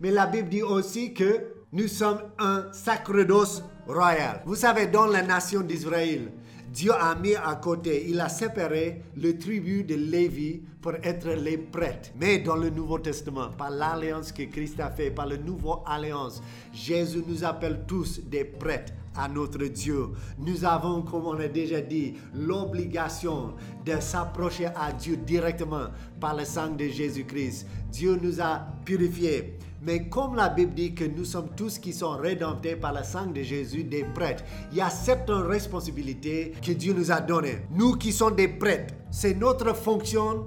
[0.00, 4.42] Mais la Bible dit aussi que nous sommes un sacerdoce royal.
[4.46, 6.32] Vous savez, dans la nation d'Israël,
[6.72, 11.58] Dieu a mis à côté, il a séparé le tribu de Lévi pour être les
[11.58, 12.10] prêtres.
[12.20, 16.42] Mais dans le Nouveau Testament, par l'alliance que Christ a fait, par la nouvelle alliance,
[16.72, 20.10] Jésus nous appelle tous des prêtres à notre Dieu.
[20.38, 23.54] Nous avons, comme on a déjà dit, l'obligation
[23.84, 25.88] de s'approcher à Dieu directement
[26.20, 27.66] par le sang de Jésus-Christ.
[27.90, 29.58] Dieu nous a purifiés.
[29.80, 33.26] Mais comme la Bible dit que nous sommes tous qui sont rédemptés par le sang
[33.26, 37.60] de Jésus, des prêtres, il y a certaines responsabilités que Dieu nous a données.
[37.70, 40.46] Nous qui sommes des prêtres, c'est notre fonction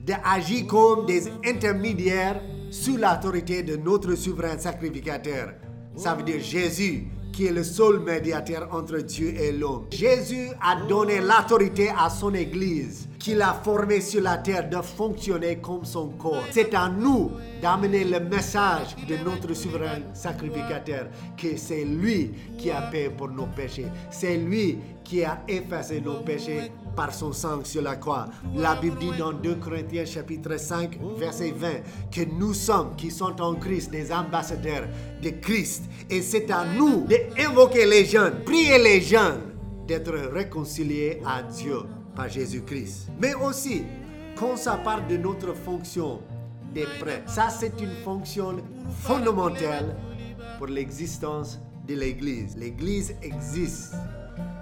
[0.00, 2.40] d'agir comme des intermédiaires
[2.70, 5.52] sous l'autorité de notre souverain sacrificateur.
[5.94, 9.86] Ça veut dire Jésus qui est le seul médiateur entre Dieu et l'homme.
[9.90, 15.58] Jésus a donné l'autorité à son Église qu'il a formée sur la terre de fonctionner
[15.58, 16.42] comme son corps.
[16.50, 17.30] C'est à nous
[17.62, 23.46] d'amener le message de notre souverain sacrificateur que c'est lui qui a payé pour nos
[23.46, 23.86] péchés.
[24.10, 28.26] C'est lui qui a effacé nos péchés par son sang sur la croix.
[28.56, 31.68] La Bible dit dans 2 Corinthiens chapitre 5 verset 20
[32.10, 34.88] que nous sommes qui sont en Christ des ambassadeurs
[35.22, 39.42] de Christ et c'est à nous d'invoquer les jeunes, prier les jeunes
[39.86, 41.78] d'être réconciliés à Dieu
[42.14, 43.08] par Jésus-Christ.
[43.20, 43.84] Mais aussi,
[44.36, 46.20] quand ça parle de notre fonction
[46.74, 48.56] des prêtres, ça c'est une fonction
[49.00, 49.96] fondamentale
[50.58, 52.56] pour l'existence de l'Église.
[52.56, 53.94] L'Église existe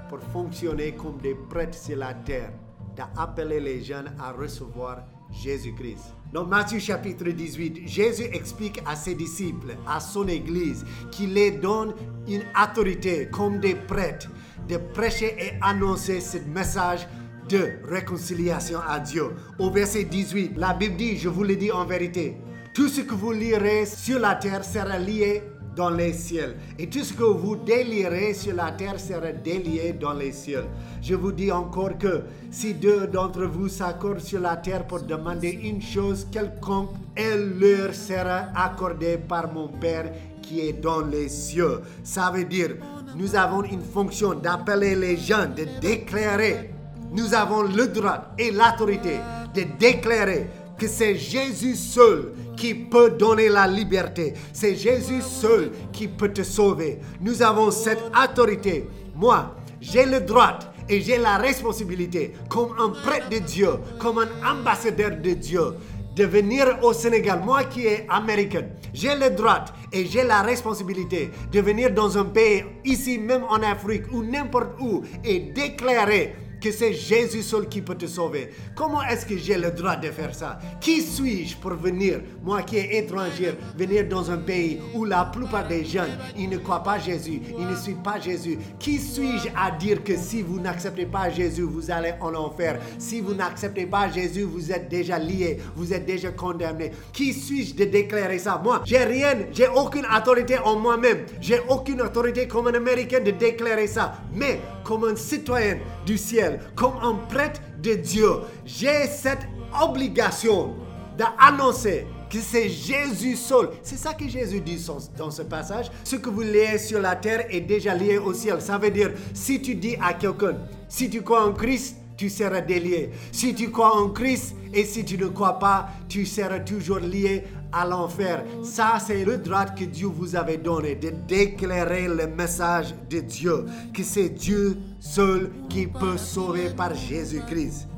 [0.08, 2.52] pour fonctionner comme des prêtres sur la terre,
[2.96, 6.14] d'appeler les jeunes à recevoir Jésus-Christ.
[6.32, 11.94] Dans Matthieu chapitre 18, Jésus explique à ses disciples, à son Église, qu'il les donne
[12.28, 14.28] une autorité comme des prêtres
[14.68, 17.06] de prêcher et annoncer ce message
[17.50, 19.24] de réconciliation à Dieu.
[19.58, 22.36] Au verset 18, la Bible dit, je vous le dis en vérité,
[22.74, 25.42] tout ce que vous lirez sur la terre sera lié
[25.74, 26.56] dans les cieux.
[26.78, 30.64] Et tout ce que vous délirez sur la terre sera délié dans les cieux.
[31.02, 35.50] Je vous dis encore que si deux d'entre vous s'accordent sur la terre pour demander
[35.62, 41.80] une chose quelconque, elle leur sera accordée par mon Père qui est dans les cieux.
[42.02, 42.76] Ça veut dire,
[43.16, 46.70] nous avons une fonction d'appeler les gens, de déclarer.
[47.12, 49.18] Nous avons le droit et l'autorité
[49.54, 50.46] de déclarer
[50.78, 54.34] que c'est Jésus seul qui peut donner la liberté.
[54.52, 57.00] C'est Jésus seul qui peut te sauver.
[57.20, 58.88] Nous avons cette autorité.
[59.14, 64.28] Moi, j'ai le droit et j'ai la responsabilité, comme un prêtre de Dieu, comme un
[64.44, 65.74] ambassadeur de Dieu,
[66.16, 71.30] de venir au Sénégal, moi qui est américain, j'ai le droit et j'ai la responsabilité
[71.52, 76.70] de venir dans un pays, ici même en Afrique ou n'importe où, et déclarer que
[76.70, 78.50] c'est Jésus seul qui peut te sauver.
[78.74, 80.58] Comment est-ce que j'ai le droit de faire ça?
[80.80, 85.66] Qui suis-je pour venir, moi qui est étranger, venir dans un pays où la plupart
[85.66, 88.58] des jeunes, ils ne croient pas Jésus, ils ne suivent pas Jésus?
[88.78, 92.78] Qui suis-je à dire que si vous n'acceptez pas Jésus, vous allez en enfer?
[92.98, 96.92] Si vous n'acceptez pas Jésus, vous êtes déjà lié, vous êtes déjà condamné.
[97.12, 98.60] Qui suis-je de déclarer ça?
[98.62, 101.24] Moi, j'ai rien, j'ai aucune autorité en moi-même.
[101.40, 104.14] J'ai aucune autorité comme un Américain de déclarer ça.
[104.34, 108.30] Mais comme un citoyen du ciel, comme un prêtre de Dieu,
[108.64, 109.46] j'ai cette
[109.80, 110.76] obligation
[111.16, 113.70] d'annoncer que c'est Jésus seul.
[113.82, 114.84] C'est ça que Jésus dit
[115.18, 115.90] dans ce passage.
[116.04, 118.60] Ce que vous liez sur la terre est déjà lié au ciel.
[118.60, 120.56] Ça veut dire, si tu dis à quelqu'un,
[120.88, 123.10] si tu crois en Christ, tu seras délié.
[123.32, 127.44] Si tu crois en Christ et si tu ne crois pas, tu seras toujours lié
[127.72, 128.44] à l'enfer.
[128.62, 133.66] Ça, c'est le droit que Dieu vous avait donné de déclarer le message de Dieu,
[133.94, 137.88] que c'est Dieu seul qui peut sauver par Jésus-Christ.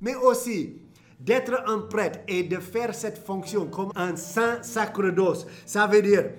[0.00, 0.76] Mais aussi,
[1.18, 6.30] d'être un prêtre et de faire cette fonction comme un saint sacerdoce, ça veut dire,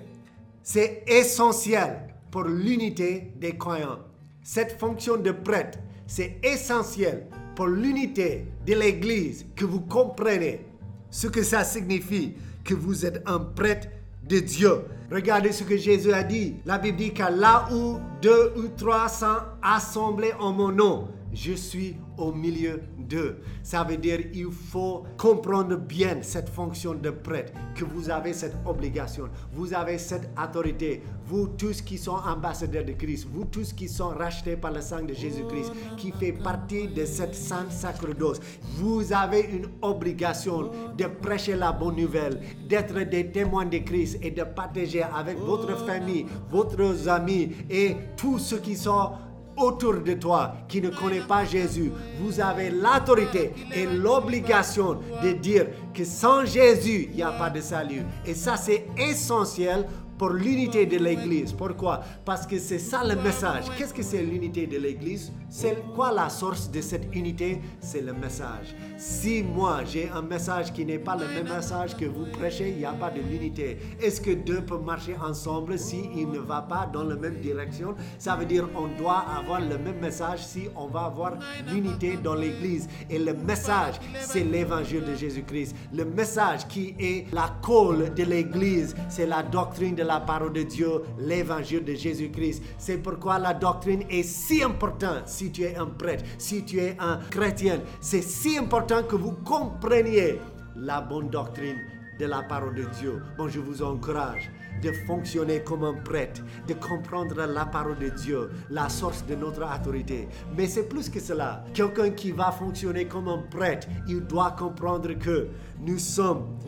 [0.62, 3.98] c'est essentiel pour l'unité des croyants.
[4.42, 10.66] Cette fonction de prêtre, c'est essentiel pour l'unité de l'Église, que vous comprenez
[11.10, 12.34] ce que ça signifie,
[12.64, 13.88] que vous êtes un prêtre
[14.26, 14.80] de Dieu.
[15.12, 16.56] Regardez ce que Jésus a dit.
[16.64, 21.52] La Bible dit que là où deux ou trois sont assemblés en mon nom, je
[21.52, 23.38] suis au milieu d'eux.
[23.62, 28.56] Ça veut dire il faut comprendre bien cette fonction de prêtre, que vous avez cette
[28.66, 33.88] obligation, vous avez cette autorité, vous tous qui sont ambassadeurs de Christ, vous tous qui
[33.88, 38.40] sont rachetés par le sang de Jésus-Christ, qui fait partie de cette sainte sacerdoce,
[38.76, 44.30] vous avez une obligation de prêcher la bonne nouvelle, d'être des témoins de Christ et
[44.30, 49.12] de partager avec votre famille, votre amis et tous ceux qui sont
[49.58, 55.66] autour de toi qui ne connaît pas Jésus, vous avez l'autorité et l'obligation de dire
[55.94, 58.02] que sans Jésus, il n'y a pas de salut.
[58.24, 59.86] Et ça, c'est essentiel
[60.18, 61.52] pour l'unité de l'Église.
[61.52, 62.00] Pourquoi?
[62.24, 63.64] Parce que c'est ça le message.
[63.76, 65.32] Qu'est-ce que c'est l'unité de l'Église?
[65.48, 67.60] C'est quoi la source de cette unité?
[67.80, 68.74] C'est le message.
[68.96, 72.78] Si moi j'ai un message qui n'est pas le même message que vous prêchez, il
[72.78, 73.78] n'y a pas de l'unité.
[74.02, 77.94] Est-ce que deux peuvent marcher ensemble si il ne va pas dans la même direction?
[78.18, 81.34] Ça veut dire on doit avoir le même message si on va avoir
[81.72, 82.88] l'unité dans l'Église.
[83.08, 85.76] Et le message, c'est l'évangile de Jésus-Christ.
[85.94, 90.62] Le message qui est la colle de l'Église, c'est la doctrine de la parole de
[90.62, 92.62] Dieu, l'évangile de Jésus-Christ.
[92.78, 96.96] C'est pourquoi la doctrine est si importante si tu es un prêtre, si tu es
[96.98, 97.80] un chrétien.
[98.00, 100.40] C'est si important que vous compreniez
[100.76, 101.76] la bonne doctrine
[102.18, 103.22] de la parole de Dieu.
[103.36, 104.50] Bon, je vous encourage
[104.82, 109.62] de fonctionner comme un prêtre, de comprendre la parole de Dieu, la source de notre
[109.62, 110.26] autorité.
[110.56, 111.64] Mais c'est plus que cela.
[111.74, 115.48] Quelqu'un qui va fonctionner comme un prêtre, il doit comprendre que
[115.80, 116.58] nous sommes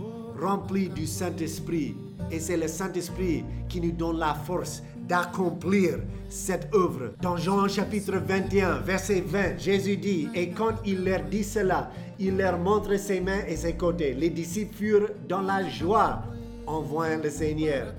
[0.40, 1.96] remplis du Saint-Esprit
[2.30, 7.12] et c'est le Saint-Esprit qui nous donne la force d'accomplir cette œuvre.
[7.20, 12.36] Dans Jean chapitre 21, verset 20, Jésus dit, et quand il leur dit cela, il
[12.36, 14.14] leur montre ses mains et ses côtés.
[14.14, 16.22] Les disciples furent dans la joie
[16.66, 17.92] en voyant le Seigneur.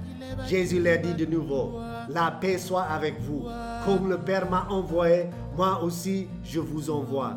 [0.48, 1.80] Jésus leur dit de nouveau,
[2.10, 3.46] la paix soit avec vous.
[3.86, 5.26] Comme le Père m'a envoyé,
[5.58, 7.36] moi aussi je vous envoie.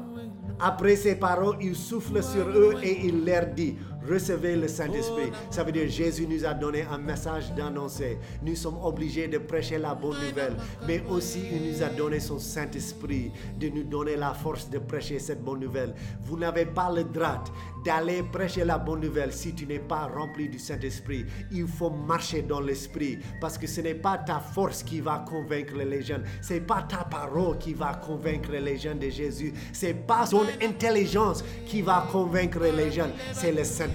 [0.60, 3.74] Après ces paroles, il souffle sur eux et il leur dit,
[4.08, 5.30] recevez le Saint-Esprit.
[5.50, 8.18] Ça veut dire Jésus nous a donné un message d'annoncer.
[8.42, 10.56] Nous sommes obligés de prêcher la bonne nouvelle,
[10.86, 15.18] mais aussi il nous a donné son Saint-Esprit de nous donner la force de prêcher
[15.18, 15.94] cette bonne nouvelle.
[16.22, 17.44] Vous n'avez pas le droit
[17.84, 21.26] d'aller prêcher la bonne nouvelle si tu n'es pas rempli du Saint-Esprit.
[21.52, 25.76] Il faut marcher dans l'Esprit parce que ce n'est pas ta force qui va convaincre
[25.76, 26.20] les gens.
[26.40, 29.52] Ce n'est pas ta parole qui va convaincre les gens de Jésus.
[29.72, 33.10] Ce n'est pas son intelligence qui va convaincre les gens.
[33.32, 33.93] C'est le Saint-Esprit.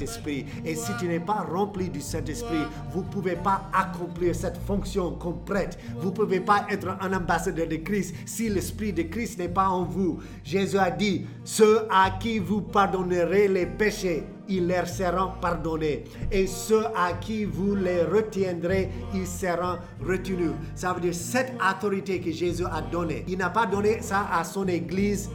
[0.66, 5.12] Et si tu n'es pas rempli du Saint-Esprit, vous ne pouvez pas accomplir cette fonction
[5.12, 5.78] complète.
[6.00, 9.70] Vous ne pouvez pas être un ambassadeur de Christ si l'Esprit de Christ n'est pas
[9.70, 10.20] en vous.
[10.44, 16.04] Jésus a dit, ceux à qui vous pardonnerez les péchés, ils leur seront pardonnés.
[16.32, 20.52] Et ceux à qui vous les retiendrez, ils seront retenus.
[20.76, 23.24] Ça veut dire cette autorité que Jésus a donnée.
[23.28, 25.30] Il n'a pas donné ça à son Église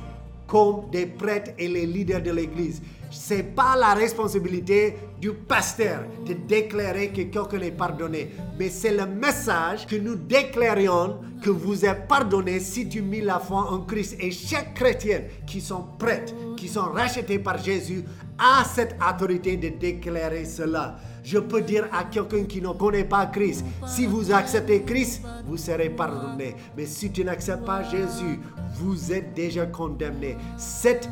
[0.46, 2.82] comme des prêtres et les leaders de l'Église.
[3.14, 8.93] Ce n'est pas la responsabilité du pasteur de déclarer que quelqu'un est pardonné, mais c'est
[8.93, 13.81] le message que nous déclarions que vous êtes pardonné si tu mets la foi en
[13.81, 14.16] Christ.
[14.19, 16.25] Et chaque chrétien qui sont prêts,
[16.56, 18.05] qui sont rachetés par Jésus,
[18.37, 20.96] a cette autorité de déclarer cela.
[21.22, 25.56] Je peux dire à quelqu'un qui ne connaît pas Christ, si vous acceptez Christ, vous
[25.56, 26.56] serez pardonné.
[26.76, 28.40] Mais si tu n'acceptes pas Jésus,
[28.75, 30.37] vous êtes déjà condamné.
[30.56, 31.09] Cette,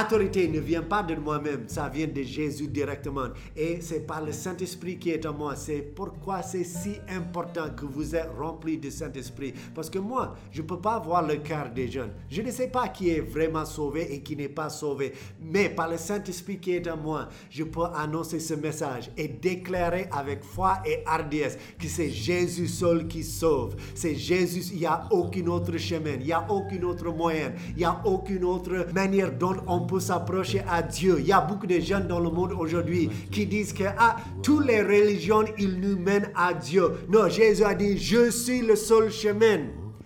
[0.00, 3.28] autorité ne vient pas de moi-même, ça vient de Jésus directement.
[3.56, 5.56] Et c'est par le Saint-Esprit qui est en moi.
[5.56, 9.54] C'est pourquoi c'est si important que vous êtes rempli du Saint-Esprit.
[9.74, 12.12] Parce que moi, je ne peux pas voir le cœur des jeunes.
[12.28, 15.12] Je ne sais pas qui est vraiment sauvé et qui n'est pas sauvé.
[15.40, 20.08] Mais par le Saint-Esprit qui est en moi, je peux annoncer ce message et déclarer
[20.12, 23.76] avec foi et hardiesse que c'est Jésus seul qui sauve.
[23.94, 26.50] C'est Jésus, il n'y a aucun autre chemin, il n'y a
[26.84, 31.16] autre moyen, il n'y a aucune autre manière dont on peut s'approcher à Dieu.
[31.20, 34.66] Il y a beaucoup de gens dans le monde aujourd'hui qui disent que ah, toutes
[34.66, 36.92] les religions, ils nous mènent à Dieu.
[37.08, 39.60] Non, Jésus a dit, je suis le seul chemin.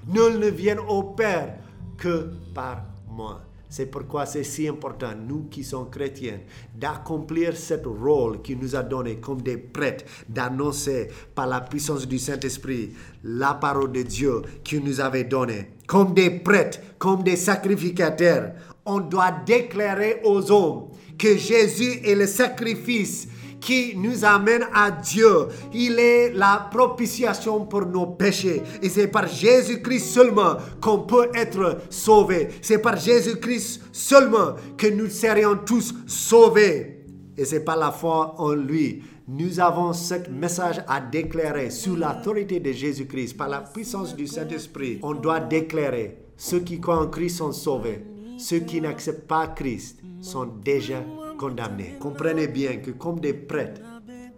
[0.09, 1.54] Nul ne vient au Père
[1.97, 3.40] que par moi.
[3.76, 6.38] C'est pourquoi c'est si important, nous qui sommes chrétiens,
[6.78, 12.21] d'accomplir ce rôle qui nous a donné comme des prêtres, d'annoncer par la puissance du
[12.21, 12.93] Saint-Esprit
[13.25, 15.73] la parole de Dieu qui nous avait donnée.
[15.88, 18.52] Comme des prêtres, comme des sacrificateurs,
[18.87, 23.26] on doit déclarer aux hommes que Jésus est le sacrifice
[23.61, 25.49] qui nous amène à Dieu.
[25.73, 28.62] Il est la propitiation pour nos péchés.
[28.82, 32.49] Et c'est par Jésus-Christ seulement qu'on peut être sauvé.
[32.62, 37.04] C'est par Jésus-Christ seulement que nous serions tous sauvés.
[37.37, 39.02] Et c'est par la foi en lui.
[39.26, 44.99] Nous avons ce message à déclarer sous l'autorité de Jésus-Christ, par la puissance du Saint-Esprit.
[45.02, 48.04] On doit déclarer, ceux qui croient en Christ sont sauvés.
[48.37, 51.02] Ceux qui n'acceptent pas Christ sont déjà
[51.45, 51.97] condamnés.
[52.01, 53.83] Comprenez bien que comme des prêtres,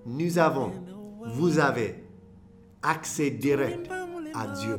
[0.07, 0.73] nous avons,
[1.35, 2.03] vous avez
[2.83, 3.89] accès direct
[4.35, 4.79] à Dieu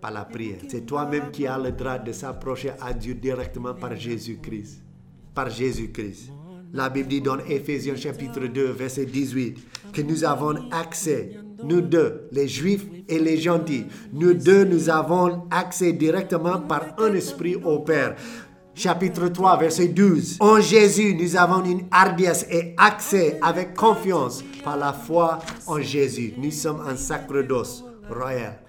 [0.00, 0.60] par la prière.
[0.68, 4.82] C'est toi-même qui as le droit de s'approcher à Dieu directement par Jésus-Christ.
[5.34, 6.30] Par Jésus-Christ.
[6.72, 11.32] La Bible dit dans Éphésiens chapitre 2, verset 18, que nous avons accès,
[11.64, 17.12] nous deux, les juifs et les gentils, nous deux, nous avons accès directement par un
[17.14, 18.16] esprit au Père.
[18.76, 20.36] Chapitre 3, verset 12.
[20.38, 26.34] En Jésus, nous avons une hardiesse et accès avec confiance par la foi en Jésus.
[26.36, 28.65] Nous sommes un sacerdoce royal.